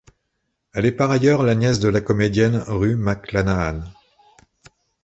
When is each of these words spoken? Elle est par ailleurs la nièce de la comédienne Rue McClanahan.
Elle 0.73 0.87
est 0.87 0.91
par 0.93 1.11
ailleurs 1.11 1.43
la 1.43 1.53
nièce 1.53 1.79
de 1.79 1.87
la 1.87 2.01
comédienne 2.01 2.57
Rue 2.65 2.95
McClanahan. 2.95 3.81